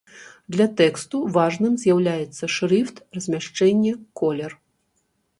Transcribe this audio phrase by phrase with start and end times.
[0.53, 3.93] Для тэксту важным з'яўляецца шрыфт, размяшчэнне,
[4.23, 4.51] колер.